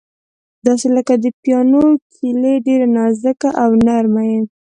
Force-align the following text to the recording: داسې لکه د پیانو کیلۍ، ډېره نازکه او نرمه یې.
داسې 0.65 0.87
لکه 0.95 1.13
د 1.23 1.25
پیانو 1.41 1.83
کیلۍ، 2.13 2.55
ډېره 2.65 2.87
نازکه 2.97 3.49
او 3.63 3.69
نرمه 3.85 4.23
یې. 4.31 4.41